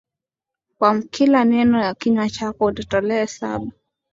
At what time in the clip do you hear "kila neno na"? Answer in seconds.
1.01-1.93